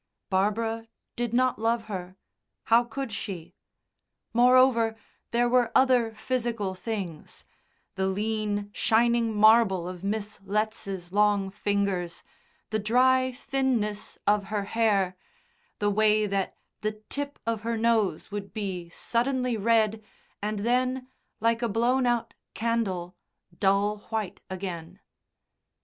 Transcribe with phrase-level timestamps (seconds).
[0.31, 2.17] Barbara did not love her
[2.63, 3.53] how could she?
[4.33, 4.95] Moreover,
[5.29, 7.45] there were other physical things:
[7.93, 12.23] the lean, shining marble of Miss Letts's long fingers,
[12.71, 15.15] the dry thinness of her hair,
[15.77, 20.03] the way that the tip of her nose would be suddenly red,
[20.41, 21.09] and then,
[21.39, 23.15] like a blown out candle,
[23.59, 24.99] dull white again.